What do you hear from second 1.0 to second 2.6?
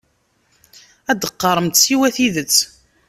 Ad d-teqqaremt siwa tidet.